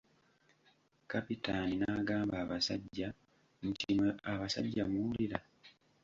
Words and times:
Kapitaani 1.11 1.75
n'agamba 1.77 2.35
abasajja 2.43 3.07
nti 3.67 3.87
mmwe 3.95 4.09
abasajja 4.31 4.83
muwulira? 4.91 5.37